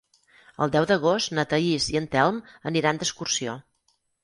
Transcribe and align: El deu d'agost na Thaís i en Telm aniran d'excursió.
El 0.65 0.71
deu 0.75 0.87
d'agost 0.91 1.35
na 1.41 1.45
Thaís 1.51 1.87
i 1.95 2.01
en 2.01 2.09
Telm 2.17 2.41
aniran 2.73 3.03
d'excursió. 3.05 3.57